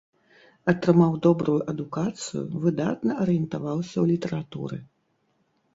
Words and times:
Атрымаў 0.71 1.13
добрую 1.25 1.57
адукацыю, 1.73 2.41
выдатна 2.65 3.11
арыентаваўся 3.27 3.95
ў 4.03 4.13
літаратуры. 4.15 4.77